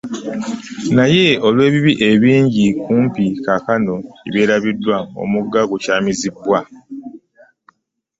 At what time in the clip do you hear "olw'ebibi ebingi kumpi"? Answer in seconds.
1.47-3.25